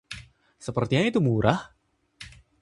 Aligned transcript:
Sepertinya 0.65 1.05
itu 1.13 1.19
murah. 1.27 1.59